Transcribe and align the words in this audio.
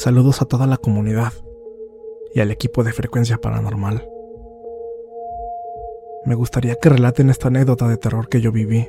Saludos 0.00 0.40
a 0.40 0.46
toda 0.46 0.66
la 0.66 0.78
comunidad 0.78 1.34
y 2.32 2.40
al 2.40 2.50
equipo 2.50 2.84
de 2.84 2.92
Frecuencia 2.94 3.36
Paranormal. 3.36 4.08
Me 6.24 6.34
gustaría 6.34 6.76
que 6.76 6.88
relaten 6.88 7.28
esta 7.28 7.48
anécdota 7.48 7.86
de 7.86 7.98
terror 7.98 8.30
que 8.30 8.40
yo 8.40 8.50
viví. 8.50 8.88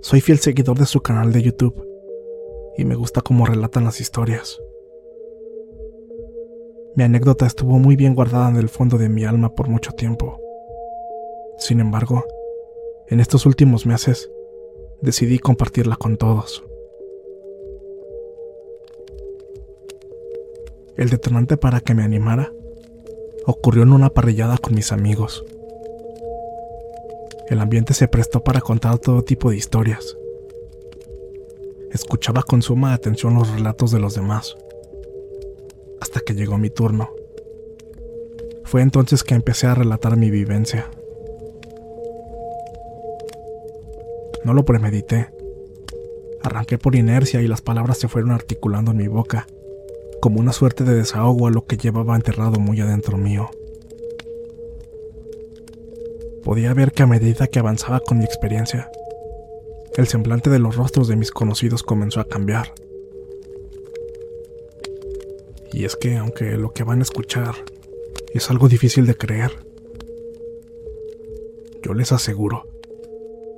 Soy 0.00 0.22
fiel 0.22 0.38
seguidor 0.38 0.78
de 0.78 0.86
su 0.86 1.02
canal 1.02 1.34
de 1.34 1.42
YouTube 1.42 1.86
y 2.78 2.86
me 2.86 2.94
gusta 2.94 3.20
cómo 3.20 3.44
relatan 3.44 3.84
las 3.84 4.00
historias. 4.00 4.58
Mi 6.96 7.04
anécdota 7.04 7.44
estuvo 7.44 7.78
muy 7.78 7.94
bien 7.94 8.14
guardada 8.14 8.48
en 8.48 8.56
el 8.56 8.70
fondo 8.70 8.96
de 8.96 9.10
mi 9.10 9.26
alma 9.26 9.54
por 9.54 9.68
mucho 9.68 9.92
tiempo. 9.92 10.40
Sin 11.58 11.78
embargo, 11.80 12.24
en 13.06 13.20
estos 13.20 13.44
últimos 13.44 13.84
meses, 13.84 14.30
decidí 15.02 15.38
compartirla 15.38 15.96
con 15.96 16.16
todos. 16.16 16.64
El 20.96 21.08
detonante 21.08 21.56
para 21.56 21.80
que 21.80 21.94
me 21.94 22.02
animara 22.02 22.52
ocurrió 23.46 23.82
en 23.82 23.94
una 23.94 24.10
parrillada 24.10 24.58
con 24.58 24.74
mis 24.74 24.92
amigos. 24.92 25.42
El 27.48 27.60
ambiente 27.60 27.94
se 27.94 28.08
prestó 28.08 28.44
para 28.44 28.60
contar 28.60 28.98
todo 28.98 29.24
tipo 29.24 29.50
de 29.50 29.56
historias. 29.56 30.18
Escuchaba 31.92 32.42
con 32.42 32.60
suma 32.60 32.92
atención 32.92 33.34
los 33.34 33.50
relatos 33.50 33.90
de 33.90 34.00
los 34.00 34.14
demás, 34.14 34.54
hasta 36.00 36.20
que 36.20 36.34
llegó 36.34 36.58
mi 36.58 36.68
turno. 36.68 37.10
Fue 38.64 38.82
entonces 38.82 39.24
que 39.24 39.34
empecé 39.34 39.68
a 39.68 39.74
relatar 39.74 40.18
mi 40.18 40.30
vivencia. 40.30 40.90
No 44.44 44.52
lo 44.52 44.64
premedité. 44.64 45.30
Arranqué 46.42 46.76
por 46.76 46.96
inercia 46.96 47.40
y 47.40 47.48
las 47.48 47.62
palabras 47.62 47.96
se 47.98 48.08
fueron 48.08 48.32
articulando 48.32 48.90
en 48.90 48.98
mi 48.98 49.08
boca 49.08 49.46
como 50.22 50.38
una 50.38 50.52
suerte 50.52 50.84
de 50.84 50.94
desahogo 50.94 51.48
a 51.48 51.50
lo 51.50 51.66
que 51.66 51.76
llevaba 51.76 52.14
enterrado 52.14 52.60
muy 52.60 52.80
adentro 52.80 53.18
mío. 53.18 53.50
Podía 56.44 56.72
ver 56.74 56.92
que 56.92 57.02
a 57.02 57.08
medida 57.08 57.48
que 57.48 57.58
avanzaba 57.58 57.98
con 57.98 58.18
mi 58.18 58.24
experiencia, 58.24 58.88
el 59.96 60.06
semblante 60.06 60.48
de 60.48 60.60
los 60.60 60.76
rostros 60.76 61.08
de 61.08 61.16
mis 61.16 61.32
conocidos 61.32 61.82
comenzó 61.82 62.20
a 62.20 62.28
cambiar. 62.28 62.72
Y 65.72 65.86
es 65.86 65.96
que 65.96 66.16
aunque 66.16 66.52
lo 66.52 66.72
que 66.72 66.84
van 66.84 67.00
a 67.00 67.02
escuchar 67.02 67.56
es 68.32 68.48
algo 68.48 68.68
difícil 68.68 69.06
de 69.06 69.16
creer, 69.16 69.66
yo 71.82 71.94
les 71.94 72.12
aseguro 72.12 72.68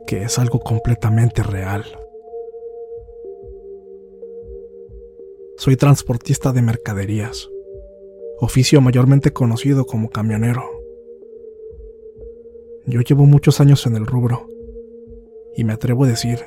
que 0.06 0.22
es 0.22 0.38
algo 0.38 0.60
completamente 0.60 1.42
real. 1.42 1.84
Soy 5.64 5.78
transportista 5.78 6.52
de 6.52 6.60
mercaderías, 6.60 7.48
oficio 8.38 8.82
mayormente 8.82 9.32
conocido 9.32 9.86
como 9.86 10.10
camionero. 10.10 10.62
Yo 12.84 13.00
llevo 13.00 13.24
muchos 13.24 13.62
años 13.62 13.86
en 13.86 13.96
el 13.96 14.04
rubro 14.06 14.46
y 15.56 15.64
me 15.64 15.72
atrevo 15.72 16.04
a 16.04 16.08
decir 16.08 16.44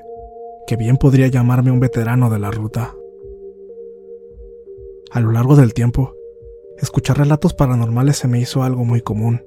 que 0.68 0.76
bien 0.76 0.98
podría 0.98 1.26
llamarme 1.30 1.72
un 1.72 1.80
veterano 1.80 2.30
de 2.30 2.38
la 2.38 2.52
ruta. 2.52 2.94
A 5.10 5.20
lo 5.20 5.32
largo 5.32 5.56
del 5.56 5.74
tiempo, 5.74 6.14
escuchar 6.78 7.18
relatos 7.18 7.56
paranormales 7.56 8.18
se 8.18 8.28
me 8.28 8.40
hizo 8.40 8.62
algo 8.62 8.86
muy 8.86 9.02
común, 9.02 9.44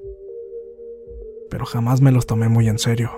pero 1.48 1.64
jamás 1.64 2.00
me 2.00 2.10
los 2.10 2.26
tomé 2.26 2.48
muy 2.48 2.66
en 2.66 2.80
serio. 2.80 3.12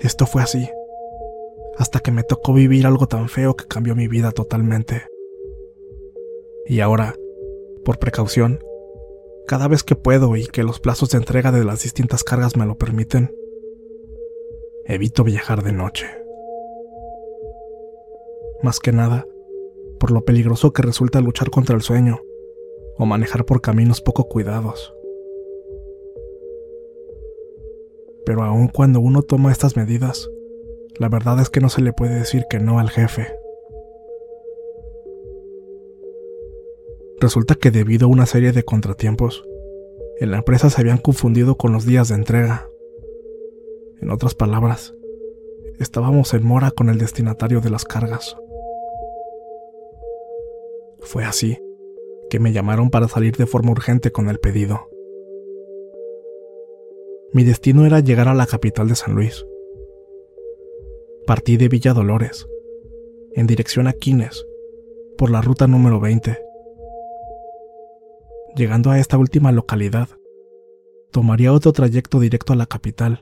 Esto 0.00 0.26
fue 0.26 0.42
así 0.42 0.68
hasta 1.80 2.00
que 2.00 2.12
me 2.12 2.24
tocó 2.24 2.52
vivir 2.52 2.86
algo 2.86 3.08
tan 3.08 3.30
feo 3.30 3.56
que 3.56 3.64
cambió 3.64 3.94
mi 3.96 4.06
vida 4.06 4.32
totalmente. 4.32 5.04
Y 6.66 6.80
ahora, 6.80 7.14
por 7.86 7.98
precaución, 7.98 8.60
cada 9.46 9.66
vez 9.66 9.82
que 9.82 9.96
puedo 9.96 10.36
y 10.36 10.46
que 10.46 10.62
los 10.62 10.78
plazos 10.78 11.08
de 11.08 11.16
entrega 11.16 11.52
de 11.52 11.64
las 11.64 11.82
distintas 11.82 12.22
cargas 12.22 12.54
me 12.54 12.66
lo 12.66 12.76
permiten, 12.76 13.34
evito 14.84 15.24
viajar 15.24 15.64
de 15.64 15.72
noche. 15.72 16.06
Más 18.62 18.78
que 18.78 18.92
nada, 18.92 19.26
por 19.98 20.10
lo 20.10 20.26
peligroso 20.26 20.74
que 20.74 20.82
resulta 20.82 21.22
luchar 21.22 21.48
contra 21.48 21.74
el 21.76 21.80
sueño 21.80 22.20
o 22.98 23.06
manejar 23.06 23.46
por 23.46 23.62
caminos 23.62 24.02
poco 24.02 24.28
cuidados. 24.28 24.94
Pero 28.26 28.42
aun 28.42 28.68
cuando 28.68 29.00
uno 29.00 29.22
toma 29.22 29.50
estas 29.50 29.76
medidas, 29.76 30.28
la 31.00 31.08
verdad 31.08 31.40
es 31.40 31.48
que 31.48 31.60
no 31.60 31.70
se 31.70 31.80
le 31.80 31.94
puede 31.94 32.14
decir 32.14 32.44
que 32.50 32.60
no 32.60 32.78
al 32.78 32.90
jefe. 32.90 33.26
Resulta 37.18 37.54
que 37.54 37.70
debido 37.70 38.06
a 38.06 38.10
una 38.10 38.26
serie 38.26 38.52
de 38.52 38.64
contratiempos, 38.64 39.42
en 40.18 40.30
la 40.30 40.36
empresa 40.36 40.68
se 40.68 40.78
habían 40.78 40.98
confundido 40.98 41.56
con 41.56 41.72
los 41.72 41.86
días 41.86 42.08
de 42.08 42.16
entrega. 42.16 42.68
En 44.02 44.10
otras 44.10 44.34
palabras, 44.34 44.94
estábamos 45.78 46.34
en 46.34 46.44
mora 46.44 46.70
con 46.70 46.90
el 46.90 46.98
destinatario 46.98 47.62
de 47.62 47.70
las 47.70 47.86
cargas. 47.86 48.36
Fue 51.00 51.24
así 51.24 51.58
que 52.28 52.40
me 52.40 52.52
llamaron 52.52 52.90
para 52.90 53.08
salir 53.08 53.38
de 53.38 53.46
forma 53.46 53.70
urgente 53.70 54.12
con 54.12 54.28
el 54.28 54.38
pedido. 54.38 54.90
Mi 57.32 57.42
destino 57.42 57.86
era 57.86 58.00
llegar 58.00 58.28
a 58.28 58.34
la 58.34 58.46
capital 58.46 58.88
de 58.88 58.96
San 58.96 59.14
Luis, 59.14 59.46
Partí 61.26 61.56
de 61.56 61.68
Villa 61.68 61.92
Dolores, 61.92 62.48
en 63.34 63.46
dirección 63.46 63.86
a 63.86 63.92
Quines, 63.92 64.44
por 65.16 65.30
la 65.30 65.42
ruta 65.42 65.66
número 65.66 66.00
20. 66.00 66.38
Llegando 68.56 68.90
a 68.90 68.98
esta 68.98 69.18
última 69.18 69.52
localidad, 69.52 70.08
tomaría 71.12 71.52
otro 71.52 71.72
trayecto 71.72 72.18
directo 72.18 72.52
a 72.52 72.56
la 72.56 72.66
capital. 72.66 73.20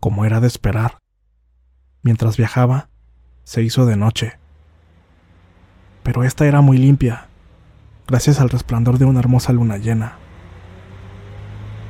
Como 0.00 0.24
era 0.24 0.40
de 0.40 0.48
esperar, 0.48 0.98
mientras 2.02 2.36
viajaba, 2.36 2.90
se 3.44 3.62
hizo 3.62 3.86
de 3.86 3.96
noche. 3.96 4.38
Pero 6.02 6.24
esta 6.24 6.46
era 6.46 6.60
muy 6.60 6.78
limpia, 6.78 7.28
gracias 8.06 8.40
al 8.40 8.50
resplandor 8.50 8.98
de 8.98 9.06
una 9.06 9.20
hermosa 9.20 9.52
luna 9.52 9.78
llena. 9.78 10.18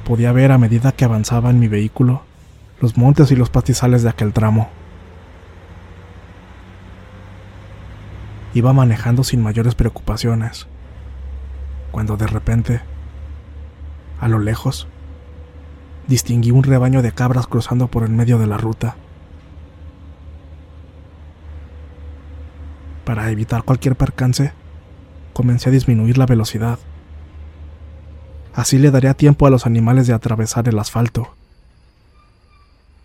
Podía 0.05 0.33
ver 0.33 0.53
a 0.53 0.59
medida 0.59 0.93
que 0.93 1.07
avanzaba 1.07 1.49
en 1.51 1.59
mi 1.59 1.69
vehículo 1.69 2.23
los 2.81 2.99
montes 2.99 3.31
y 3.31 3.37
los 3.37 3.49
pastizales 3.49 4.03
de 4.03 4.11
aquel 4.11 4.35
tramo. 4.35 4.69
Iba 8.53 8.73
manejando 8.75 9.25
sin 9.25 9.43
mayores 9.43 9.75
preocupaciones, 9.75 10.67
cuando 11.91 12.17
de 12.19 12.27
repente, 12.27 12.81
a 14.21 14.29
lo 14.29 14.39
lejos, 14.39 14.87
distinguí 16.07 16.51
un 16.51 16.63
rebaño 16.63 17.01
de 17.01 17.13
cabras 17.13 17.47
cruzando 17.47 17.89
por 17.89 18.03
el 18.05 18.11
medio 18.11 18.39
de 18.39 18.47
la 18.47 18.59
ruta. 18.59 18.97
Para 23.07 23.31
evitar 23.31 23.63
cualquier 23.63 23.97
percance, 23.97 24.53
comencé 25.33 25.71
a 25.71 25.73
disminuir 25.73 26.19
la 26.19 26.27
velocidad. 26.27 26.79
Así 28.55 28.79
le 28.79 28.91
daría 28.91 29.15
tiempo 29.15 29.47
a 29.47 29.51
los 29.51 29.67
animales 29.67 30.07
de 30.07 30.15
atravesar 30.15 30.69
el 30.69 30.79
asfalto. 30.79 31.35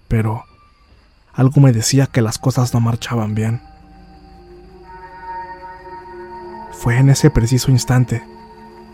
Pero 0.08 0.46
algo 1.34 1.62
me 1.62 1.72
decía 1.72 2.06
que 2.06 2.22
las 2.22 2.38
cosas 2.38 2.74
no 2.74 2.80
marchaban 2.80 3.34
bien. 3.34 3.62
Fue 6.72 6.98
en 6.98 7.10
ese 7.10 7.30
preciso 7.30 7.72
instante 7.72 8.24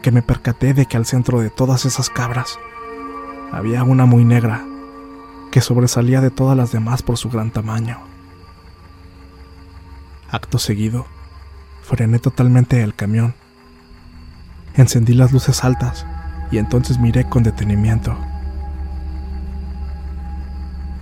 que 0.01 0.11
me 0.11 0.21
percaté 0.21 0.73
de 0.73 0.85
que 0.85 0.97
al 0.97 1.05
centro 1.05 1.39
de 1.39 1.49
todas 1.49 1.85
esas 1.85 2.09
cabras 2.09 2.57
había 3.51 3.83
una 3.83 4.05
muy 4.05 4.23
negra 4.23 4.65
que 5.51 5.61
sobresalía 5.61 6.21
de 6.21 6.31
todas 6.31 6.57
las 6.57 6.71
demás 6.71 7.03
por 7.03 7.17
su 7.17 7.29
gran 7.29 7.51
tamaño. 7.51 7.99
Acto 10.31 10.57
seguido, 10.57 11.05
frené 11.83 12.19
totalmente 12.19 12.81
el 12.81 12.95
camión. 12.95 13.35
Encendí 14.75 15.13
las 15.13 15.31
luces 15.31 15.63
altas 15.63 16.05
y 16.51 16.57
entonces 16.57 16.99
miré 16.99 17.25
con 17.25 17.43
detenimiento. 17.43 18.15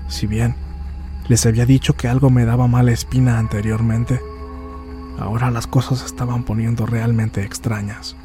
Si 0.08 0.28
bien 0.28 0.56
les 1.28 1.46
había 1.46 1.66
dicho 1.66 1.96
que 1.96 2.08
algo 2.08 2.30
me 2.30 2.46
daba 2.46 2.68
mala 2.68 2.92
espina 2.92 3.40
anteriormente, 3.40 4.20
ahora 5.20 5.52
las 5.52 5.68
cosas 5.68 6.04
estaban 6.06 6.44
poniendo 6.44 6.86
realmente 6.86 7.44
extrañas. 7.44 8.16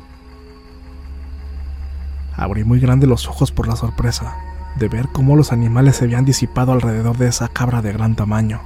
Abrí 2.36 2.64
muy 2.64 2.80
grande 2.80 3.06
los 3.06 3.26
ojos 3.26 3.50
por 3.50 3.66
la 3.66 3.76
sorpresa 3.76 4.36
de 4.76 4.88
ver 4.88 5.08
cómo 5.08 5.34
los 5.34 5.52
animales 5.52 5.96
se 5.96 6.04
habían 6.04 6.24
disipado 6.24 6.72
alrededor 6.72 7.16
de 7.16 7.28
esa 7.28 7.48
cabra 7.48 7.82
de 7.82 7.92
gran 7.92 8.14
tamaño, 8.14 8.60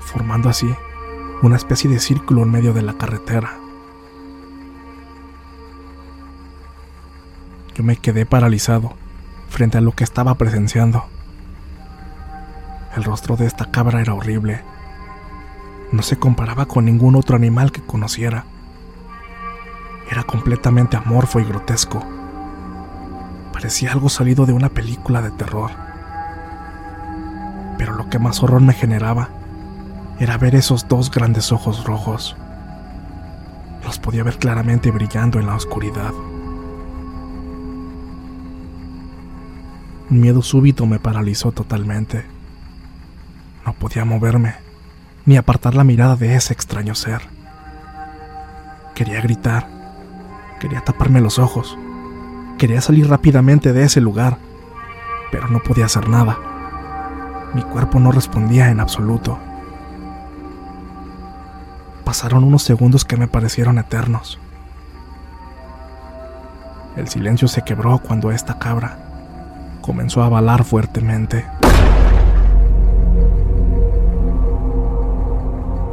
formando 0.00 0.48
así 0.48 0.68
una 1.42 1.56
especie 1.56 1.88
de 1.90 2.00
círculo 2.00 2.42
en 2.42 2.50
medio 2.50 2.72
de 2.72 2.82
la 2.82 2.94
carretera. 2.94 3.58
Yo 7.76 7.84
me 7.84 7.96
quedé 7.96 8.24
paralizado 8.24 8.94
frente 9.50 9.76
a 9.76 9.82
lo 9.82 9.92
que 9.92 10.02
estaba 10.02 10.34
presenciando. 10.36 11.04
El 12.96 13.04
rostro 13.04 13.36
de 13.36 13.44
esta 13.44 13.70
cabra 13.70 14.00
era 14.00 14.14
horrible. 14.14 14.62
No 15.92 16.00
se 16.00 16.16
comparaba 16.16 16.64
con 16.64 16.86
ningún 16.86 17.16
otro 17.16 17.36
animal 17.36 17.72
que 17.72 17.82
conociera. 17.82 18.46
Era 20.10 20.22
completamente 20.22 20.96
amorfo 20.96 21.38
y 21.38 21.44
grotesco. 21.44 22.02
Parecía 23.52 23.92
algo 23.92 24.08
salido 24.08 24.46
de 24.46 24.54
una 24.54 24.70
película 24.70 25.20
de 25.20 25.32
terror. 25.32 25.70
Pero 27.76 27.92
lo 27.92 28.08
que 28.08 28.18
más 28.18 28.42
horror 28.42 28.62
me 28.62 28.72
generaba 28.72 29.28
era 30.18 30.38
ver 30.38 30.54
esos 30.54 30.88
dos 30.88 31.10
grandes 31.10 31.52
ojos 31.52 31.84
rojos. 31.84 32.36
Los 33.84 33.98
podía 33.98 34.22
ver 34.22 34.38
claramente 34.38 34.90
brillando 34.90 35.38
en 35.38 35.46
la 35.46 35.56
oscuridad. 35.56 36.14
Un 40.08 40.20
miedo 40.20 40.40
súbito 40.40 40.86
me 40.86 41.00
paralizó 41.00 41.50
totalmente. 41.50 42.24
No 43.64 43.72
podía 43.72 44.04
moverme, 44.04 44.54
ni 45.24 45.36
apartar 45.36 45.74
la 45.74 45.82
mirada 45.82 46.14
de 46.14 46.36
ese 46.36 46.52
extraño 46.52 46.94
ser. 46.94 47.22
Quería 48.94 49.20
gritar, 49.20 49.68
quería 50.60 50.80
taparme 50.82 51.20
los 51.20 51.40
ojos, 51.40 51.76
quería 52.56 52.80
salir 52.80 53.08
rápidamente 53.08 53.72
de 53.72 53.82
ese 53.82 54.00
lugar, 54.00 54.38
pero 55.32 55.48
no 55.48 55.58
podía 55.58 55.86
hacer 55.86 56.08
nada. 56.08 56.38
Mi 57.52 57.62
cuerpo 57.62 57.98
no 57.98 58.12
respondía 58.12 58.70
en 58.70 58.78
absoluto. 58.78 59.40
Pasaron 62.04 62.44
unos 62.44 62.62
segundos 62.62 63.04
que 63.04 63.16
me 63.16 63.26
parecieron 63.26 63.78
eternos. 63.78 64.38
El 66.94 67.08
silencio 67.08 67.48
se 67.48 67.62
quebró 67.62 67.98
cuando 67.98 68.30
esta 68.30 68.60
cabra 68.60 69.05
comenzó 69.86 70.20
a 70.24 70.28
balar 70.28 70.64
fuertemente. 70.64 71.46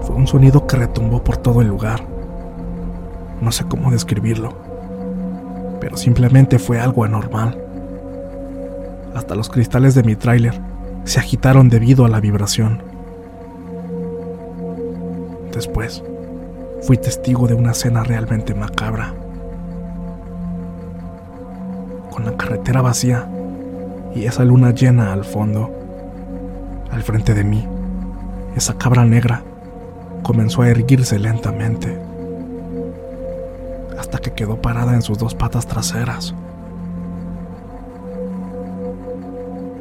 Fue 0.01 0.15
un 0.15 0.25
sonido 0.25 0.65
que 0.65 0.77
retumbó 0.77 1.23
por 1.23 1.37
todo 1.37 1.61
el 1.61 1.67
lugar. 1.67 2.03
No 3.39 3.51
sé 3.51 3.65
cómo 3.65 3.91
describirlo, 3.91 4.53
pero 5.79 5.95
simplemente 5.95 6.57
fue 6.57 6.79
algo 6.79 7.03
anormal. 7.03 7.55
Hasta 9.13 9.35
los 9.35 9.49
cristales 9.49 9.93
de 9.93 10.01
mi 10.01 10.15
tráiler 10.15 10.59
se 11.03 11.19
agitaron 11.19 11.69
debido 11.69 12.03
a 12.03 12.09
la 12.09 12.19
vibración. 12.19 12.81
Después, 15.53 16.03
fui 16.81 16.97
testigo 16.97 17.47
de 17.47 17.53
una 17.53 17.71
escena 17.71 18.03
realmente 18.03 18.55
macabra. 18.55 19.13
Con 22.09 22.25
la 22.25 22.35
carretera 22.35 22.81
vacía 22.81 23.27
y 24.15 24.25
esa 24.25 24.43
luna 24.43 24.71
llena 24.71 25.13
al 25.13 25.25
fondo, 25.25 25.71
al 26.91 27.01
frente 27.03 27.33
de 27.33 27.43
mí, 27.43 27.67
esa 28.55 28.77
cabra 28.77 29.05
negra 29.05 29.43
comenzó 30.21 30.61
a 30.61 30.69
erguirse 30.69 31.19
lentamente, 31.19 31.99
hasta 33.97 34.19
que 34.19 34.31
quedó 34.31 34.61
parada 34.61 34.93
en 34.93 35.01
sus 35.01 35.17
dos 35.17 35.35
patas 35.35 35.65
traseras. 35.65 36.33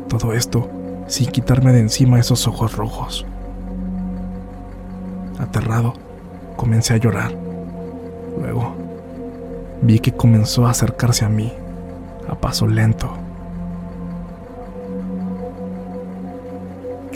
Todo 0.08 0.32
esto 0.32 0.68
sin 1.06 1.30
quitarme 1.30 1.72
de 1.72 1.80
encima 1.80 2.18
esos 2.18 2.46
ojos 2.46 2.76
rojos. 2.76 3.26
Aterrado, 5.38 5.94
comencé 6.56 6.94
a 6.94 6.98
llorar. 6.98 7.32
Luego, 8.40 8.74
vi 9.82 9.98
que 9.98 10.12
comenzó 10.12 10.66
a 10.66 10.70
acercarse 10.70 11.24
a 11.24 11.28
mí 11.28 11.52
a 12.28 12.34
paso 12.34 12.66
lento. 12.66 13.10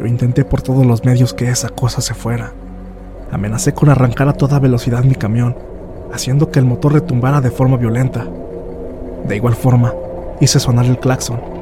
Intenté 0.06 0.44
por 0.44 0.62
todos 0.62 0.86
los 0.86 1.04
medios 1.04 1.34
que 1.34 1.50
esa 1.50 1.68
cosa 1.68 2.00
se 2.00 2.14
fuera. 2.14 2.52
Amenacé 3.30 3.74
con 3.74 3.88
arrancar 3.88 4.28
a 4.28 4.32
toda 4.34 4.58
velocidad 4.58 5.04
mi 5.04 5.14
camión, 5.14 5.56
haciendo 6.12 6.50
que 6.50 6.58
el 6.58 6.64
motor 6.64 6.92
retumbara 6.92 7.40
de 7.40 7.50
forma 7.50 7.76
violenta. 7.76 8.26
De 9.26 9.36
igual 9.36 9.54
forma, 9.54 9.92
hice 10.40 10.60
sonar 10.60 10.86
el 10.86 10.98
claxon 10.98 11.56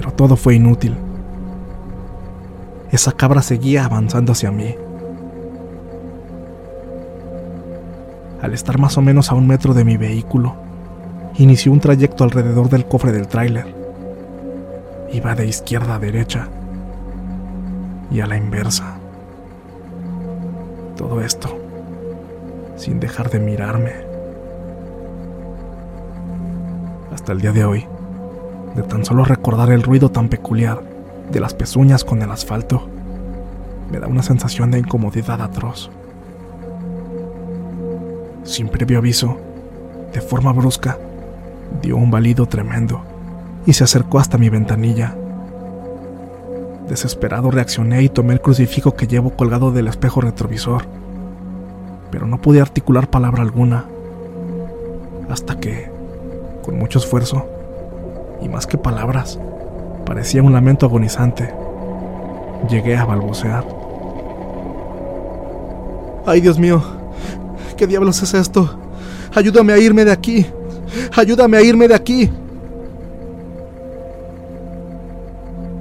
pero 0.00 0.12
todo 0.12 0.34
fue 0.34 0.54
inútil. 0.54 0.96
Esa 2.90 3.12
cabra 3.12 3.42
seguía 3.42 3.84
avanzando 3.84 4.32
hacia 4.32 4.50
mí. 4.50 4.74
Al 8.42 8.54
estar 8.54 8.78
más 8.78 8.96
o 8.96 9.02
menos 9.02 9.30
a 9.30 9.34
un 9.34 9.46
metro 9.46 9.74
de 9.74 9.84
mi 9.84 9.96
vehículo, 9.96 10.54
inició 11.36 11.72
un 11.72 11.80
trayecto 11.80 12.24
alrededor 12.24 12.68
del 12.68 12.86
cofre 12.86 13.12
del 13.12 13.28
tráiler. 13.28 13.74
Iba 15.12 15.34
de 15.34 15.46
izquierda 15.46 15.96
a 15.96 15.98
derecha 15.98 16.48
y 18.10 18.20
a 18.20 18.26
la 18.26 18.36
inversa. 18.36 18.96
Todo 20.96 21.20
esto 21.20 21.60
sin 22.80 22.98
dejar 22.98 23.30
de 23.30 23.38
mirarme. 23.38 23.92
Hasta 27.12 27.32
el 27.32 27.40
día 27.40 27.52
de 27.52 27.64
hoy, 27.64 27.86
de 28.74 28.82
tan 28.82 29.04
solo 29.04 29.24
recordar 29.24 29.70
el 29.70 29.82
ruido 29.82 30.10
tan 30.10 30.28
peculiar 30.28 30.82
de 31.30 31.40
las 31.40 31.52
pezuñas 31.52 32.04
con 32.04 32.22
el 32.22 32.30
asfalto, 32.30 32.88
me 33.90 33.98
da 33.98 34.06
una 34.06 34.22
sensación 34.22 34.70
de 34.70 34.78
incomodidad 34.78 35.42
atroz. 35.42 35.90
Sin 38.50 38.68
previo 38.68 38.98
aviso, 38.98 39.36
de 40.12 40.20
forma 40.20 40.52
brusca, 40.52 40.98
dio 41.82 41.96
un 41.96 42.10
balido 42.10 42.46
tremendo 42.46 43.00
y 43.64 43.74
se 43.74 43.84
acercó 43.84 44.18
hasta 44.18 44.38
mi 44.38 44.48
ventanilla. 44.48 45.14
Desesperado 46.88 47.52
reaccioné 47.52 48.02
y 48.02 48.08
tomé 48.08 48.32
el 48.32 48.40
crucifijo 48.40 48.96
que 48.96 49.06
llevo 49.06 49.30
colgado 49.36 49.70
del 49.70 49.86
espejo 49.86 50.20
retrovisor, 50.20 50.82
pero 52.10 52.26
no 52.26 52.40
pude 52.40 52.60
articular 52.60 53.08
palabra 53.08 53.42
alguna, 53.42 53.84
hasta 55.28 55.60
que, 55.60 55.88
con 56.64 56.76
mucho 56.76 56.98
esfuerzo, 56.98 57.46
y 58.42 58.48
más 58.48 58.66
que 58.66 58.78
palabras, 58.78 59.38
parecía 60.04 60.42
un 60.42 60.52
lamento 60.52 60.86
agonizante, 60.86 61.54
llegué 62.68 62.96
a 62.96 63.04
balbucear. 63.04 63.64
¡Ay, 66.26 66.40
Dios 66.40 66.58
mío! 66.58 66.99
¿Qué 67.80 67.86
diablos 67.86 68.22
es 68.22 68.34
esto? 68.34 68.78
Ayúdame 69.34 69.72
a 69.72 69.78
irme 69.78 70.04
de 70.04 70.12
aquí. 70.12 70.44
Ayúdame 71.16 71.56
a 71.56 71.62
irme 71.62 71.88
de 71.88 71.94
aquí. 71.94 72.30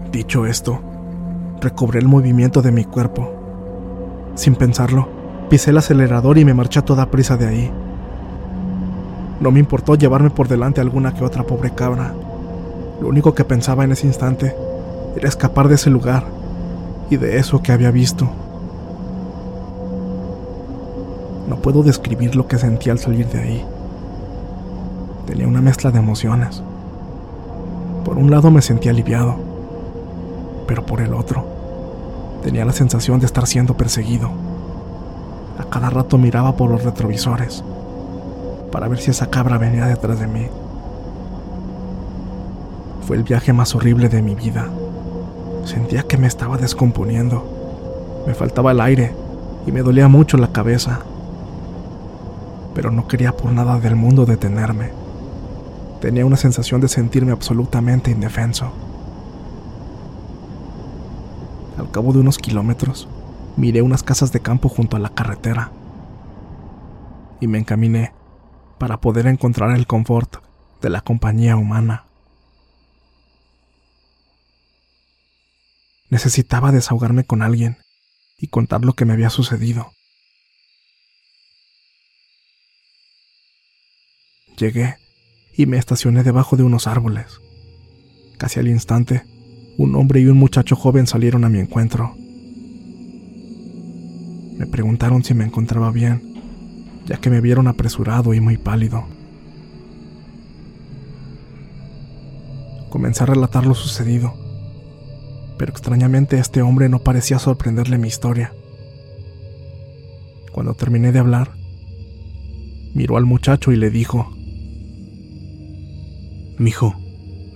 Dicho 0.09 0.45
esto, 0.45 0.79
recobré 1.59 1.99
el 1.99 2.07
movimiento 2.07 2.61
de 2.61 2.71
mi 2.71 2.85
cuerpo. 2.85 4.31
Sin 4.35 4.55
pensarlo, 4.55 5.09
pisé 5.49 5.71
el 5.71 5.77
acelerador 5.79 6.37
y 6.37 6.45
me 6.45 6.53
marché 6.53 6.79
a 6.79 6.85
toda 6.85 7.11
prisa 7.11 7.35
de 7.35 7.47
ahí. 7.47 7.71
No 9.41 9.51
me 9.51 9.59
importó 9.59 9.95
llevarme 9.95 10.29
por 10.29 10.47
delante 10.47 10.79
alguna 10.79 11.13
que 11.13 11.25
otra 11.25 11.43
pobre 11.43 11.75
cabra. 11.75 12.13
Lo 13.01 13.09
único 13.09 13.35
que 13.35 13.43
pensaba 13.43 13.83
en 13.83 13.91
ese 13.91 14.07
instante 14.07 14.55
era 15.17 15.27
escapar 15.27 15.67
de 15.67 15.75
ese 15.75 15.89
lugar 15.89 16.23
y 17.09 17.17
de 17.17 17.39
eso 17.39 17.61
que 17.61 17.73
había 17.73 17.91
visto. 17.91 18.31
No 21.49 21.55
puedo 21.57 21.81
describir 21.81 22.35
lo 22.35 22.47
que 22.47 22.59
sentí 22.59 22.91
al 22.91 22.99
salir 22.99 23.27
de 23.27 23.39
ahí. 23.41 23.65
Tenía 25.25 25.47
una 25.47 25.61
mezcla 25.61 25.89
de 25.89 25.97
emociones. 25.97 26.61
Por 28.05 28.17
un 28.17 28.29
lado 28.29 28.51
me 28.51 28.61
sentí 28.61 28.87
aliviado, 28.87 29.35
pero 30.67 30.85
por 30.85 31.01
el 31.01 31.13
otro 31.13 31.45
tenía 32.43 32.65
la 32.65 32.71
sensación 32.71 33.19
de 33.19 33.25
estar 33.25 33.47
siendo 33.47 33.75
perseguido. 33.75 34.29
A 35.57 35.65
cada 35.65 35.89
rato 35.89 36.17
miraba 36.17 36.55
por 36.55 36.69
los 36.69 36.83
retrovisores 36.83 37.63
para 38.71 38.87
ver 38.87 38.99
si 38.99 39.11
esa 39.11 39.29
cabra 39.29 39.57
venía 39.57 39.87
detrás 39.87 40.19
de 40.19 40.27
mí. 40.27 40.47
Fue 43.07 43.17
el 43.17 43.23
viaje 43.23 43.53
más 43.53 43.73
horrible 43.73 44.07
de 44.07 44.21
mi 44.21 44.35
vida. 44.35 44.69
Sentía 45.65 46.03
que 46.03 46.17
me 46.17 46.27
estaba 46.27 46.57
descomponiendo. 46.57 48.23
Me 48.27 48.35
faltaba 48.35 48.71
el 48.71 48.81
aire 48.81 49.13
y 49.65 49.71
me 49.71 49.81
dolía 49.81 50.07
mucho 50.07 50.37
la 50.37 50.51
cabeza. 50.51 50.99
Pero 52.73 52.91
no 52.91 53.07
quería 53.07 53.35
por 53.35 53.51
nada 53.51 53.79
del 53.79 53.95
mundo 53.95 54.25
detenerme. 54.25 54.91
Tenía 56.01 56.25
una 56.25 56.37
sensación 56.37 56.81
de 56.81 56.87
sentirme 56.87 57.31
absolutamente 57.31 58.11
indefenso. 58.11 58.71
Al 61.77 61.91
cabo 61.91 62.13
de 62.13 62.19
unos 62.19 62.37
kilómetros, 62.37 63.07
miré 63.57 63.81
unas 63.81 64.03
casas 64.03 64.31
de 64.31 64.39
campo 64.39 64.69
junto 64.69 64.95
a 64.95 64.99
la 64.99 65.09
carretera 65.09 65.71
y 67.39 67.47
me 67.47 67.57
encaminé 67.57 68.13
para 68.77 68.99
poder 69.01 69.27
encontrar 69.27 69.75
el 69.75 69.87
confort 69.87 70.37
de 70.81 70.89
la 70.89 71.01
compañía 71.01 71.57
humana. 71.57 72.05
Necesitaba 76.09 76.71
desahogarme 76.71 77.23
con 77.23 77.41
alguien 77.41 77.77
y 78.37 78.47
contar 78.47 78.83
lo 78.83 78.93
que 78.93 79.05
me 79.05 79.13
había 79.13 79.29
sucedido. 79.29 79.91
Llegué 84.59 84.97
y 85.55 85.65
me 85.65 85.77
estacioné 85.77 86.23
debajo 86.23 86.57
de 86.57 86.63
unos 86.63 86.85
árboles. 86.85 87.39
Casi 88.37 88.59
al 88.59 88.67
instante, 88.67 89.23
un 89.77 89.95
hombre 89.95 90.19
y 90.19 90.27
un 90.27 90.37
muchacho 90.37 90.75
joven 90.75 91.07
salieron 91.07 91.45
a 91.45 91.49
mi 91.49 91.59
encuentro. 91.59 92.13
Me 94.57 94.67
preguntaron 94.67 95.23
si 95.23 95.33
me 95.33 95.45
encontraba 95.45 95.91
bien, 95.91 96.21
ya 97.05 97.17
que 97.17 97.29
me 97.29 97.41
vieron 97.41 97.67
apresurado 97.67 98.33
y 98.33 98.41
muy 98.41 98.57
pálido. 98.57 99.07
Comencé 102.89 103.23
a 103.23 103.27
relatar 103.27 103.65
lo 103.65 103.73
sucedido 103.73 104.33
pero 105.59 105.73
extrañamente 105.73 106.39
este 106.39 106.61
hombre 106.61 106.87
no 106.87 106.99
parecía 106.99 107.37
sorprenderle 107.37 107.97
mi 107.97 108.07
historia. 108.07 108.53
Cuando 110.53 110.73
terminé 110.73 111.11
de 111.11 111.19
hablar, 111.19 111.51
miró 112.93 113.17
al 113.17 113.25
muchacho 113.25 113.73
y 113.73 113.75
le 113.75 113.89
dijo: 113.89 114.33
Mijo, 116.59 116.93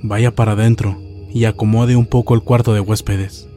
vaya 0.01 0.33
para 0.33 0.53
adentro 0.53 0.98
y 1.29 1.43
acomode 1.43 1.98
un 1.98 2.05
poco 2.05 2.36
el 2.36 2.41
cuarto 2.41 2.74
de 2.74 2.79
huéspedes. 2.79 3.50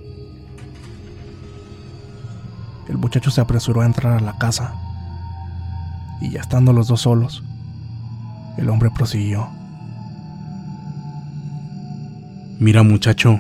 El 2.89 2.99
muchacho 2.99 3.31
se 3.31 3.41
apresuró 3.41 3.83
a 3.83 3.87
entrar 3.87 4.15
a 4.15 4.21
la 4.21 4.39
casa, 4.39 4.75
y 6.21 6.31
ya 6.31 6.41
estando 6.41 6.73
los 6.73 6.89
dos 6.89 7.03
solos, 7.03 7.45
el 8.59 8.69
hombre 8.69 8.91
prosiguió. 8.91 9.49
Mira 12.59 12.83
muchacho, 12.83 13.39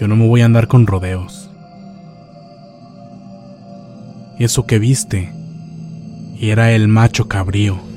yo 0.00 0.08
no 0.08 0.16
me 0.16 0.26
voy 0.26 0.40
a 0.40 0.46
andar 0.46 0.66
con 0.66 0.86
rodeos. 0.86 1.50
Eso 4.38 4.64
que 4.64 4.78
viste 4.78 5.30
era 6.40 6.70
el 6.70 6.88
macho 6.88 7.28
cabrío. 7.28 7.87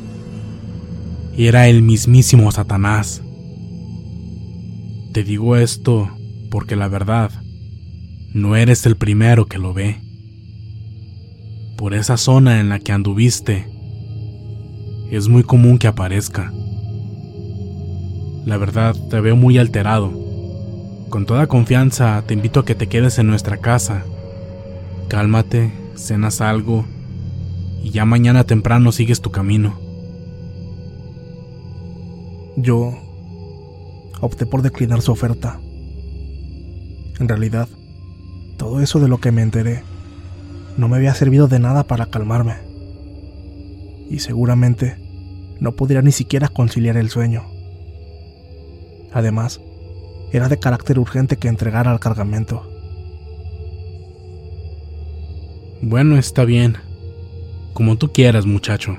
Era 1.37 1.67
el 1.67 1.81
mismísimo 1.81 2.51
Satanás. 2.51 3.21
Te 5.13 5.23
digo 5.23 5.55
esto 5.55 6.09
porque 6.49 6.75
la 6.75 6.87
verdad, 6.87 7.31
no 8.33 8.55
eres 8.55 8.85
el 8.85 8.97
primero 8.97 9.45
que 9.45 9.57
lo 9.57 9.73
ve. 9.73 10.01
Por 11.77 11.93
esa 11.93 12.17
zona 12.17 12.59
en 12.59 12.69
la 12.69 12.79
que 12.79 12.91
anduviste, 12.91 13.67
es 15.09 15.27
muy 15.27 15.43
común 15.43 15.77
que 15.77 15.87
aparezca. 15.87 16.51
La 18.45 18.57
verdad, 18.57 18.95
te 19.09 19.19
veo 19.19 19.35
muy 19.35 19.57
alterado 19.57 20.21
con 21.11 21.25
toda 21.25 21.47
confianza 21.47 22.23
te 22.25 22.33
invito 22.33 22.61
a 22.61 22.65
que 22.65 22.73
te 22.73 22.87
quedes 22.87 23.19
en 23.19 23.27
nuestra 23.27 23.57
casa. 23.57 24.05
Cálmate, 25.09 25.73
cenas 25.93 26.39
algo 26.39 26.85
y 27.83 27.89
ya 27.89 28.05
mañana 28.05 28.45
temprano 28.45 28.93
sigues 28.93 29.19
tu 29.19 29.29
camino. 29.29 29.77
Yo 32.55 32.93
opté 34.19 34.45
por 34.45 34.61
declinar 34.61 35.01
su 35.01 35.11
oferta. 35.11 35.59
En 37.19 37.27
realidad, 37.27 37.67
todo 38.57 38.81
eso 38.81 38.99
de 38.99 39.07
lo 39.07 39.19
que 39.19 39.31
me 39.31 39.41
enteré 39.41 39.83
no 40.77 40.87
me 40.87 40.97
había 40.97 41.13
servido 41.13 41.47
de 41.47 41.59
nada 41.59 41.83
para 41.83 42.07
calmarme. 42.07 42.55
Y 44.09 44.19
seguramente 44.19 44.97
no 45.59 45.73
podría 45.73 46.01
ni 46.01 46.11
siquiera 46.11 46.47
conciliar 46.47 46.97
el 46.97 47.09
sueño. 47.09 47.43
Además, 49.13 49.61
era 50.31 50.47
de 50.47 50.59
carácter 50.59 50.99
urgente 50.99 51.37
que 51.37 51.47
entregara 51.47 51.91
al 51.91 51.99
cargamento. 51.99 52.67
Bueno, 55.81 56.17
está 56.17 56.45
bien. 56.45 56.77
Como 57.73 57.97
tú 57.97 58.11
quieras, 58.11 58.45
muchacho. 58.45 58.97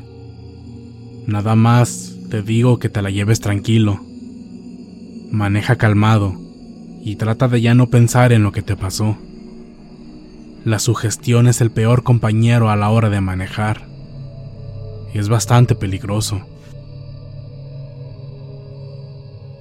Nada 1.26 1.54
más 1.54 2.11
te 2.32 2.40
digo 2.40 2.78
que 2.78 2.88
te 2.88 3.02
la 3.02 3.10
lleves 3.10 3.40
tranquilo. 3.40 4.00
Maneja 5.30 5.76
calmado 5.76 6.34
y 7.04 7.16
trata 7.16 7.46
de 7.46 7.60
ya 7.60 7.74
no 7.74 7.90
pensar 7.90 8.32
en 8.32 8.42
lo 8.42 8.52
que 8.52 8.62
te 8.62 8.74
pasó. 8.74 9.18
La 10.64 10.78
sugestión 10.78 11.46
es 11.46 11.60
el 11.60 11.70
peor 11.70 12.04
compañero 12.04 12.70
a 12.70 12.76
la 12.76 12.88
hora 12.88 13.10
de 13.10 13.20
manejar. 13.20 13.86
Es 15.12 15.28
bastante 15.28 15.74
peligroso. 15.74 16.40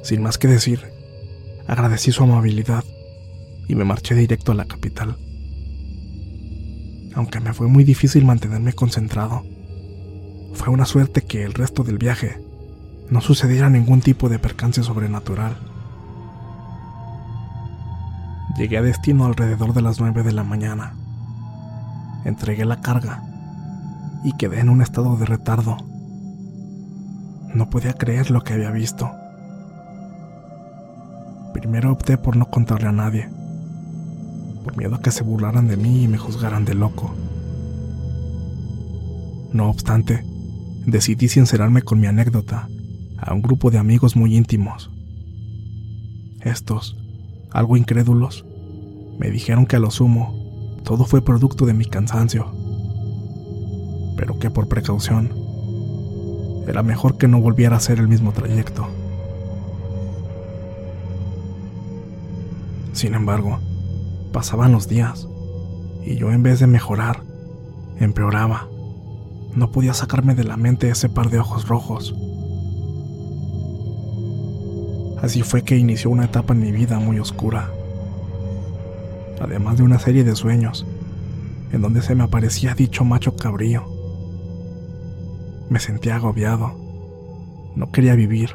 Sin 0.01 0.23
más 0.23 0.37
que 0.37 0.47
decir, 0.47 0.79
Agradecí 1.67 2.13
su 2.13 2.23
amabilidad 2.23 2.85
y 3.67 3.75
me 3.75 3.83
marché 3.83 4.15
directo 4.15 4.53
a 4.53 4.55
la 4.55 4.63
capital. 4.63 5.17
Aunque 7.15 7.41
me 7.41 7.53
fue 7.53 7.67
muy 7.67 7.83
difícil 7.83 8.23
mantenerme 8.23 8.71
concentrado, 8.71 9.43
fue 10.53 10.69
una 10.69 10.85
suerte 10.85 11.23
que 11.23 11.43
el 11.43 11.53
resto 11.53 11.83
del 11.83 11.97
viaje 11.97 12.50
no 13.11 13.19
sucediera 13.19 13.69
ningún 13.69 13.99
tipo 13.99 14.29
de 14.29 14.39
percance 14.39 14.81
sobrenatural. 14.83 15.57
Llegué 18.57 18.77
a 18.77 18.81
destino 18.81 19.25
alrededor 19.25 19.73
de 19.73 19.81
las 19.81 19.99
nueve 19.99 20.23
de 20.23 20.31
la 20.31 20.45
mañana. 20.45 20.93
Entregué 22.23 22.63
la 22.63 22.79
carga 22.79 23.21
y 24.23 24.31
quedé 24.37 24.61
en 24.61 24.69
un 24.69 24.81
estado 24.81 25.17
de 25.17 25.25
retardo. 25.25 25.77
No 27.53 27.69
podía 27.69 27.93
creer 27.93 28.31
lo 28.31 28.45
que 28.45 28.53
había 28.53 28.71
visto. 28.71 29.11
Primero 31.53 31.91
opté 31.91 32.17
por 32.17 32.37
no 32.37 32.45
contarle 32.45 32.87
a 32.87 32.93
nadie, 32.93 33.29
por 34.63 34.77
miedo 34.77 34.95
a 34.95 35.01
que 35.01 35.11
se 35.11 35.23
burlaran 35.23 35.67
de 35.67 35.75
mí 35.75 36.03
y 36.03 36.07
me 36.07 36.17
juzgaran 36.17 36.63
de 36.63 36.75
loco. 36.75 37.13
No 39.51 39.69
obstante, 39.69 40.23
decidí 40.85 41.27
sincerarme 41.27 41.81
con 41.81 41.99
mi 41.99 42.07
anécdota 42.07 42.69
a 43.21 43.33
un 43.33 43.41
grupo 43.41 43.71
de 43.71 43.77
amigos 43.77 44.15
muy 44.15 44.35
íntimos. 44.35 44.91
Estos 46.41 46.97
algo 47.51 47.75
incrédulos, 47.75 48.45
me 49.19 49.29
dijeron 49.29 49.65
que 49.65 49.75
a 49.75 49.79
lo 49.79 49.91
sumo 49.91 50.79
todo 50.83 51.05
fue 51.05 51.21
producto 51.21 51.65
de 51.65 51.73
mi 51.73 51.85
cansancio, 51.85 52.51
pero 54.15 54.39
que 54.39 54.49
por 54.49 54.67
precaución 54.67 55.31
era 56.67 56.81
mejor 56.81 57.17
que 57.17 57.27
no 57.27 57.41
volviera 57.41 57.75
a 57.75 57.77
hacer 57.77 57.99
el 57.99 58.07
mismo 58.07 58.31
trayecto. 58.31 58.87
Sin 62.93 63.13
embargo, 63.13 63.59
pasaban 64.31 64.71
los 64.71 64.87
días 64.87 65.27
y 66.05 66.15
yo 66.15 66.31
en 66.31 66.43
vez 66.43 66.59
de 66.59 66.67
mejorar, 66.67 67.23
empeoraba. 67.99 68.67
No 69.53 69.71
podía 69.71 69.93
sacarme 69.93 70.33
de 70.33 70.45
la 70.45 70.55
mente 70.55 70.89
ese 70.89 71.09
par 71.09 71.29
de 71.29 71.39
ojos 71.39 71.67
rojos. 71.67 72.15
Así 75.21 75.43
fue 75.43 75.63
que 75.63 75.77
inició 75.77 76.09
una 76.09 76.25
etapa 76.25 76.53
en 76.53 76.61
mi 76.61 76.71
vida 76.71 76.99
muy 76.99 77.19
oscura 77.19 77.69
además 79.41 79.77
de 79.77 79.83
una 79.83 79.99
serie 79.99 80.23
de 80.23 80.35
sueños, 80.35 80.85
en 81.71 81.81
donde 81.81 82.01
se 82.01 82.15
me 82.15 82.23
aparecía 82.23 82.75
dicho 82.75 83.03
macho 83.03 83.35
cabrío. 83.35 83.85
Me 85.69 85.79
sentía 85.79 86.15
agobiado, 86.17 86.77
no 87.75 87.91
quería 87.91 88.15
vivir, 88.15 88.51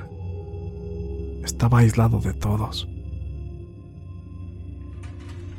estaba 1.45 1.81
aislado 1.81 2.21
de 2.21 2.35
todos. 2.35 2.89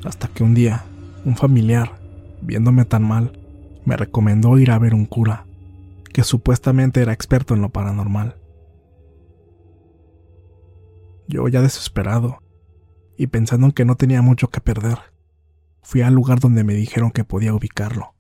Hasta 0.06 0.30
que 0.30 0.44
un 0.44 0.54
día, 0.54 0.86
un 1.26 1.36
familiar, 1.36 2.00
viéndome 2.42 2.86
tan 2.86 3.04
mal, 3.04 3.38
me 3.84 3.98
recomendó 3.98 4.58
ir 4.58 4.72
a 4.72 4.80
ver 4.80 4.94
un 4.94 5.06
cura, 5.06 5.46
que 6.14 6.24
supuestamente 6.24 7.02
era 7.02 7.12
experto 7.12 7.54
en 7.54 7.62
lo 7.62 7.70
paranormal. 7.70 8.37
Yo 11.28 11.48
ya 11.50 11.62
desesperado, 11.62 12.42
y 13.18 13.28
pensando 13.28 13.68
en 13.68 13.74
que 13.74 13.84
no 13.84 13.96
tenía 13.96 14.22
mucho 14.22 14.50
que 14.50 14.62
perder, 14.62 15.14
fui 15.82 16.02
al 16.02 16.14
lugar 16.14 16.40
donde 16.40 16.64
me 16.64 16.74
dijeron 16.74 17.12
que 17.12 17.26
podía 17.26 17.54
ubicarlo. 17.54 18.14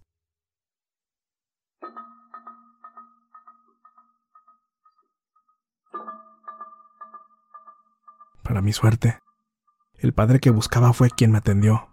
Para 8.43 8.61
mi 8.61 8.73
suerte, 8.73 9.19
el 9.95 10.13
padre 10.13 10.39
que 10.39 10.51
buscaba 10.51 10.93
fue 10.93 11.09
quien 11.09 11.31
me 11.31 11.37
atendió. 11.37 11.89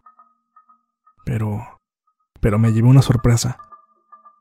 Pero... 1.24 1.80
pero 2.40 2.58
me 2.58 2.72
llevé 2.72 2.88
una 2.88 3.02
sorpresa, 3.02 3.58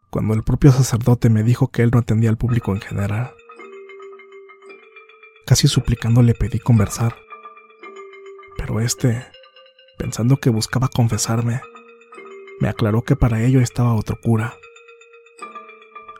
cuando 0.09 0.33
el 0.33 0.43
propio 0.43 0.71
sacerdote 0.71 1.29
me 1.29 1.43
dijo 1.43 1.69
que 1.69 1.81
él 1.81 1.91
no 1.91 1.99
atendía 1.99 2.29
al 2.29 2.37
público 2.37 2.71
en 2.73 2.81
general. 2.81 3.33
Casi 5.45 5.67
suplicando 5.67 6.21
le 6.21 6.33
pedí 6.33 6.59
conversar, 6.59 7.15
pero 8.57 8.79
este 8.79 9.25
pensando 9.97 10.37
que 10.37 10.49
buscaba 10.49 10.87
confesarme, 10.87 11.61
me 12.59 12.69
aclaró 12.69 13.03
que 13.03 13.15
para 13.15 13.41
ello 13.41 13.61
estaba 13.61 13.93
otro 13.93 14.19
cura. 14.21 14.57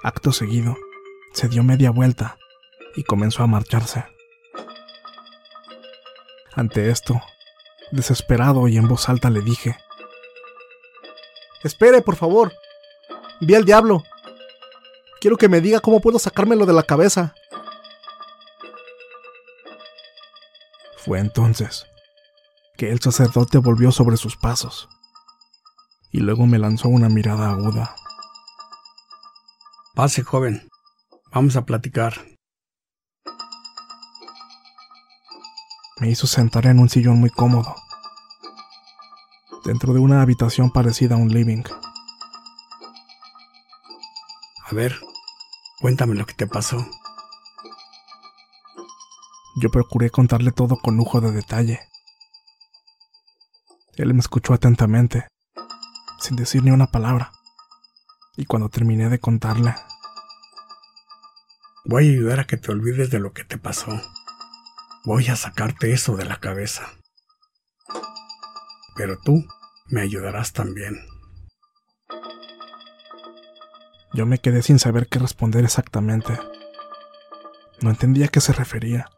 Acto 0.04 0.32
seguido, 0.32 0.78
se 1.34 1.48
dio 1.48 1.64
media 1.64 1.92
vuelta 1.92 2.38
y 2.96 3.04
comenzó 3.04 3.44
a 3.44 3.48
marcharse. 3.48 4.06
Ante 6.54 6.90
esto, 6.90 7.22
desesperado 7.92 8.68
y 8.68 8.78
en 8.78 8.88
voz 8.88 9.10
alta 9.10 9.30
le 9.30 9.42
dije, 9.42 9.78
Espere, 11.64 12.02
por 12.02 12.18
favor. 12.18 12.52
Vi 13.40 13.56
al 13.56 13.64
diablo. 13.64 14.04
Quiero 15.22 15.38
que 15.38 15.48
me 15.48 15.62
diga 15.62 15.80
cómo 15.80 16.02
puedo 16.02 16.20
sacármelo 16.20 16.66
de 16.66 16.74
la 16.74 16.84
cabeza. 16.84 17.36
Fue 21.06 21.20
entonces 21.20 21.86
que 22.78 22.90
el 22.90 23.02
sacerdote 23.02 23.58
volvió 23.58 23.92
sobre 23.92 24.16
sus 24.16 24.38
pasos 24.38 24.88
y 26.12 26.20
luego 26.20 26.48
me 26.48 26.60
lanzó 26.60 26.88
una 26.88 27.10
mirada 27.10 27.52
aguda. 27.52 27.94
Pase, 29.96 30.24
joven. 30.24 30.70
Vamos 31.34 31.58
a 31.58 31.66
platicar. 31.66 32.14
Me 36.00 36.10
hizo 36.10 36.26
sentar 36.26 36.68
en 36.68 36.80
un 36.80 36.88
sillón 36.88 37.20
muy 37.20 37.30
cómodo, 37.30 37.76
dentro 39.66 39.94
de 39.94 40.00
una 40.00 40.22
habitación 40.22 40.72
parecida 40.72 41.16
a 41.16 41.18
un 41.18 41.34
living. 41.34 41.64
A 44.66 44.74
ver, 44.74 44.98
cuéntame 45.82 46.16
lo 46.16 46.26
que 46.26 46.34
te 46.34 46.48
pasó. 46.48 46.86
Yo 49.64 49.70
procuré 49.70 50.10
contarle 50.10 50.52
todo 50.52 50.76
con 50.76 50.98
lujo 50.98 51.22
de 51.22 51.32
detalle. 51.32 51.80
Él 53.96 54.14
me 54.14 54.20
escuchó 54.20 54.54
atentamente, 54.54 55.30
sin 56.20 56.36
decir 56.36 56.66
ni 56.66 56.72
una 56.72 56.88
palabra. 56.88 57.32
Y 58.36 58.44
cuando 58.44 58.68
terminé 58.68 59.08
de 59.08 59.20
contarle... 59.20 59.74
Voy 61.86 62.10
a 62.10 62.12
ayudar 62.12 62.40
a 62.42 62.44
que 62.44 62.58
te 62.58 62.74
olvides 62.74 63.10
de 63.10 63.22
lo 63.22 63.32
que 63.32 63.46
te 63.46 63.58
pasó. 63.58 63.98
Voy 65.06 65.28
a 65.28 65.38
sacarte 65.38 65.94
eso 65.94 66.18
de 66.18 66.26
la 66.26 66.42
cabeza. 66.42 66.84
Pero 68.98 69.18
tú 69.18 69.46
me 69.86 70.02
ayudarás 70.02 70.52
también. 70.52 71.00
Yo 74.14 74.26
me 74.26 74.40
quedé 74.40 74.62
sin 74.62 74.78
saber 74.78 75.08
qué 75.08 75.20
responder 75.20 75.64
exactamente. 75.64 76.38
No 77.80 77.92
entendía 77.92 78.26
a 78.26 78.28
qué 78.28 78.42
se 78.42 78.52
refería. 78.52 79.10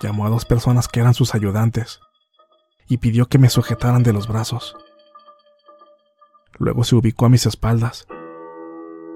Llamó 0.00 0.26
a 0.26 0.30
dos 0.30 0.44
personas 0.44 0.88
que 0.88 1.00
eran 1.00 1.14
sus 1.14 1.34
ayudantes 1.34 2.00
y 2.88 2.98
pidió 2.98 3.26
que 3.26 3.38
me 3.38 3.50
sujetaran 3.50 4.02
de 4.02 4.12
los 4.12 4.28
brazos. 4.28 4.76
Luego 6.58 6.84
se 6.84 6.96
ubicó 6.96 7.26
a 7.26 7.28
mis 7.28 7.46
espaldas 7.46 8.06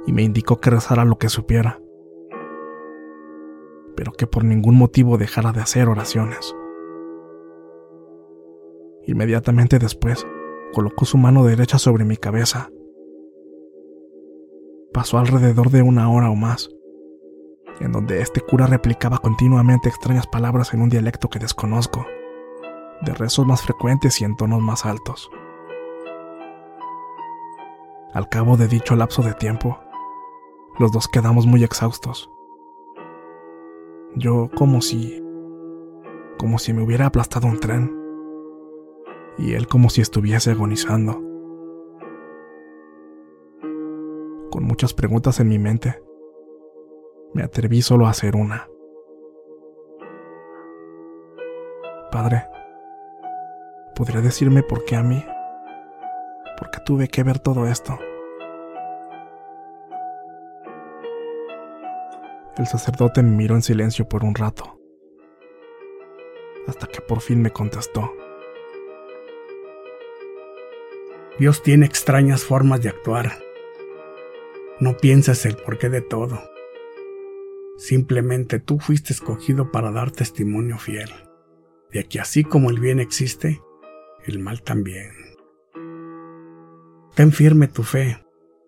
y 0.06 0.12
me 0.12 0.22
indicó 0.22 0.60
que 0.60 0.70
rezara 0.70 1.04
lo 1.04 1.18
que 1.18 1.28
supiera, 1.28 1.80
pero 3.96 4.12
que 4.12 4.26
por 4.26 4.44
ningún 4.44 4.76
motivo 4.76 5.18
dejara 5.18 5.52
de 5.52 5.60
hacer 5.60 5.88
oraciones. 5.88 6.54
Inmediatamente 9.06 9.78
después, 9.78 10.26
colocó 10.72 11.04
su 11.04 11.18
mano 11.18 11.44
derecha 11.44 11.78
sobre 11.78 12.04
mi 12.04 12.16
cabeza. 12.16 12.70
Pasó 14.92 15.18
alrededor 15.18 15.70
de 15.70 15.82
una 15.82 16.10
hora 16.10 16.30
o 16.30 16.36
más, 16.36 16.70
en 17.80 17.92
donde 17.92 18.20
este 18.20 18.40
cura 18.40 18.66
replicaba 18.66 19.18
continuamente 19.18 19.88
extrañas 19.88 20.26
palabras 20.26 20.72
en 20.74 20.82
un 20.82 20.88
dialecto 20.88 21.28
que 21.28 21.38
desconozco 21.38 22.06
de 23.02 23.14
rezos 23.14 23.46
más 23.46 23.62
frecuentes 23.62 24.20
y 24.20 24.24
en 24.24 24.36
tonos 24.36 24.60
más 24.60 24.86
altos. 24.86 25.30
Al 28.14 28.28
cabo 28.28 28.56
de 28.56 28.68
dicho 28.68 28.94
lapso 28.94 29.22
de 29.22 29.34
tiempo, 29.34 29.78
los 30.78 30.92
dos 30.92 31.08
quedamos 31.08 31.46
muy 31.46 31.64
exhaustos. 31.64 32.30
Yo 34.14 34.50
como 34.54 34.82
si... 34.82 35.22
como 36.38 36.58
si 36.58 36.72
me 36.72 36.82
hubiera 36.82 37.06
aplastado 37.06 37.46
un 37.46 37.58
tren. 37.58 37.90
Y 39.38 39.54
él 39.54 39.66
como 39.66 39.88
si 39.88 40.02
estuviese 40.02 40.50
agonizando. 40.50 41.14
Con 44.50 44.64
muchas 44.64 44.92
preguntas 44.92 45.40
en 45.40 45.48
mi 45.48 45.58
mente, 45.58 46.02
me 47.34 47.42
atreví 47.42 47.82
solo 47.82 48.06
a 48.06 48.10
hacer 48.10 48.36
una. 48.36 48.68
Padre, 52.10 52.46
¿Podría 53.94 54.22
decirme 54.22 54.62
por 54.62 54.84
qué 54.84 54.96
a 54.96 55.02
mí? 55.02 55.22
¿Por 56.56 56.70
qué 56.70 56.80
tuve 56.80 57.08
que 57.08 57.22
ver 57.22 57.38
todo 57.38 57.66
esto? 57.66 57.98
El 62.56 62.66
sacerdote 62.66 63.22
me 63.22 63.36
miró 63.36 63.54
en 63.54 63.62
silencio 63.62 64.08
por 64.08 64.24
un 64.24 64.34
rato, 64.34 64.78
hasta 66.66 66.86
que 66.86 67.00
por 67.00 67.20
fin 67.20 67.42
me 67.42 67.50
contestó. 67.50 68.12
Dios 71.38 71.62
tiene 71.62 71.86
extrañas 71.86 72.44
formas 72.44 72.80
de 72.82 72.88
actuar. 72.88 73.38
No 74.80 74.96
pienses 74.96 75.44
el 75.44 75.56
porqué 75.56 75.90
de 75.90 76.00
todo. 76.00 76.40
Simplemente 77.76 78.58
tú 78.58 78.78
fuiste 78.78 79.12
escogido 79.12 79.70
para 79.70 79.90
dar 79.90 80.10
testimonio 80.10 80.78
fiel 80.78 81.10
de 81.92 82.04
que 82.04 82.20
así 82.20 82.42
como 82.42 82.70
el 82.70 82.80
bien 82.80 83.00
existe, 83.00 83.62
el 84.24 84.38
mal 84.38 84.62
también. 84.62 85.12
Ten 87.14 87.32
firme 87.32 87.68
tu 87.68 87.82
fe 87.82 88.24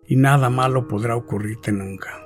y 0.07 0.15
nada 0.15 0.49
malo 0.49 0.87
podrá 0.87 1.15
ocurrirte 1.15 1.71
nunca. 1.71 2.21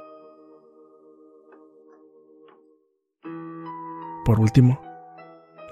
Por 4.25 4.39
último, 4.39 4.81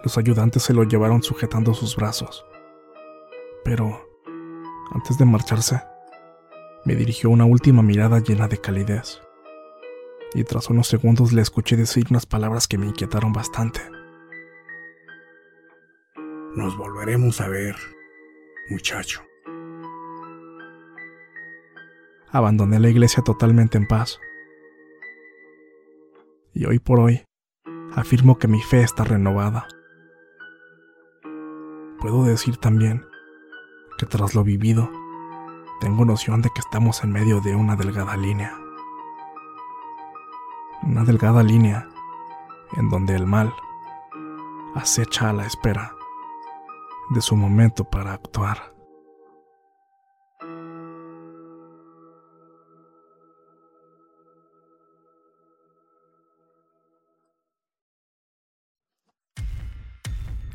los 0.04 0.18
ayudantes 0.18 0.64
se 0.64 0.74
lo 0.74 0.84
llevaron 0.84 1.22
sujetando 1.22 1.74
sus 1.74 1.96
brazos. 1.98 2.46
Pero, 3.66 4.08
antes 4.92 5.18
de 5.18 5.26
marcharse, 5.26 5.82
me 6.86 6.96
dirigió 6.96 7.30
una 7.30 7.46
última 7.46 7.84
mirada 7.84 8.20
llena 8.20 8.48
de 8.48 8.60
calidez. 8.60 9.22
Y 10.38 10.44
tras 10.44 10.70
unos 10.70 10.88
segundos 10.88 11.34
le 11.34 11.42
escuché 11.42 11.76
decir 11.76 12.06
unas 12.12 12.28
palabras 12.28 12.68
que 12.68 12.78
me 12.78 12.86
inquietaron 12.86 13.34
bastante. 13.34 13.82
nos 16.56 16.78
volveremos 16.78 17.42
a 17.42 17.48
ver, 17.48 17.76
muchacho. 18.70 19.22
Abandoné 22.30 22.80
la 22.80 22.90
iglesia 22.90 23.24
totalmente 23.24 23.78
en 23.78 23.88
paz. 23.88 24.20
Y 26.54 26.66
hoy 26.66 26.78
por 26.78 27.00
hoy, 27.00 27.24
afirmo 27.96 28.38
que 28.38 28.48
mi 28.48 28.62
fe 28.62 28.82
está 28.82 29.04
renovada. 29.04 29.68
Puedo 32.00 32.26
decir 32.26 32.58
también 32.58 33.04
que 33.98 34.06
tras 34.06 34.36
lo 34.36 34.44
vivido, 34.44 34.88
tengo 35.80 36.06
noción 36.06 36.44
de 36.44 36.50
que 36.54 36.60
estamos 36.60 37.04
en 37.04 37.12
medio 37.12 37.42
de 37.42 37.56
una 37.56 37.76
delgada 37.76 38.18
línea. 38.18 38.67
Una 40.88 41.04
delgada 41.04 41.44
línea 41.44 41.86
en 42.78 42.90
donde 42.90 43.14
el 43.14 43.26
mal 43.26 43.54
acecha 44.74 45.30
a 45.30 45.34
la 45.34 45.46
espera 45.46 45.94
de 47.10 47.22
su 47.22 47.36
momento 47.36 47.84
para 47.84 48.14
actuar. 48.14 48.74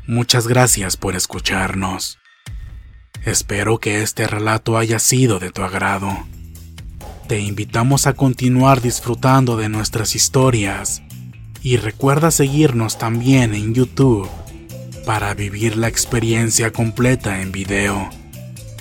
Muchas 0.07 0.47
gracias 0.47 0.97
por 0.97 1.15
escucharnos. 1.15 2.17
Espero 3.23 3.77
que 3.77 4.01
este 4.01 4.25
relato 4.25 4.79
haya 4.79 4.97
sido 4.97 5.37
de 5.37 5.51
tu 5.51 5.61
agrado. 5.61 6.09
Te 7.27 7.39
invitamos 7.39 8.05
a 8.05 8.13
continuar 8.13 8.81
disfrutando 8.81 9.55
de 9.55 9.69
nuestras 9.69 10.13
historias 10.13 11.01
y 11.61 11.77
recuerda 11.77 12.31
seguirnos 12.31 12.97
también 12.97 13.53
en 13.53 13.73
YouTube 13.73 14.29
para 15.05 15.33
vivir 15.33 15.77
la 15.77 15.87
experiencia 15.87 16.71
completa 16.71 17.41
en 17.41 17.53
video, 17.53 18.09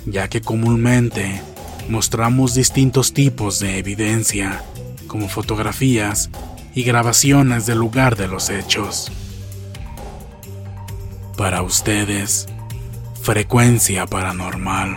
ya 0.06 0.28
que 0.28 0.40
comúnmente 0.40 1.40
mostramos 1.88 2.54
distintos 2.54 3.12
tipos 3.12 3.60
de 3.60 3.78
evidencia, 3.78 4.64
como 5.06 5.28
fotografías 5.28 6.28
y 6.74 6.82
grabaciones 6.82 7.66
del 7.66 7.78
lugar 7.78 8.16
de 8.16 8.26
los 8.26 8.50
hechos. 8.50 9.12
Para 11.36 11.62
ustedes, 11.62 12.48
frecuencia 13.22 14.06
paranormal. 14.06 14.96